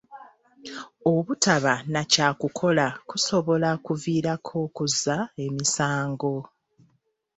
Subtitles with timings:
[1.13, 6.33] Obutaba na kyakukola kusobola okuviirako okuzza emisango.